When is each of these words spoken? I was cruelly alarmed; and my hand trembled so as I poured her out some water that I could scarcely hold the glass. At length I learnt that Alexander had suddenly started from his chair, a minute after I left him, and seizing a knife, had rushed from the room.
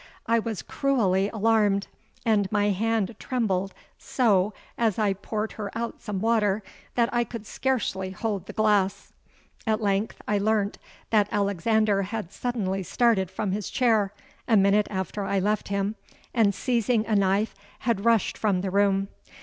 I 0.25 0.39
was 0.39 0.63
cruelly 0.63 1.29
alarmed; 1.29 1.85
and 2.25 2.51
my 2.51 2.69
hand 2.71 3.15
trembled 3.19 3.71
so 3.99 4.51
as 4.75 4.97
I 4.97 5.13
poured 5.13 5.51
her 5.51 5.69
out 5.77 6.01
some 6.01 6.19
water 6.21 6.63
that 6.95 7.07
I 7.13 7.23
could 7.23 7.45
scarcely 7.45 8.09
hold 8.09 8.47
the 8.47 8.53
glass. 8.53 9.13
At 9.67 9.79
length 9.79 10.19
I 10.27 10.39
learnt 10.39 10.79
that 11.11 11.29
Alexander 11.31 12.01
had 12.01 12.33
suddenly 12.33 12.81
started 12.81 13.29
from 13.29 13.51
his 13.51 13.69
chair, 13.69 14.11
a 14.47 14.57
minute 14.57 14.87
after 14.89 15.23
I 15.23 15.37
left 15.37 15.67
him, 15.67 15.93
and 16.33 16.55
seizing 16.55 17.05
a 17.05 17.15
knife, 17.15 17.53
had 17.81 18.03
rushed 18.03 18.39
from 18.39 18.61
the 18.61 18.71
room. 18.71 19.07